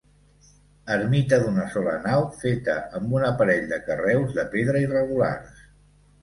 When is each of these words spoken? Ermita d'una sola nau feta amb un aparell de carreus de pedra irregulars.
Ermita 0.93 1.37
d'una 1.43 1.65
sola 1.73 1.93
nau 2.05 2.25
feta 2.45 2.75
amb 3.01 3.13
un 3.19 3.27
aparell 3.29 3.69
de 3.75 3.79
carreus 3.91 4.35
de 4.41 4.47
pedra 4.57 4.83
irregulars. 4.87 5.63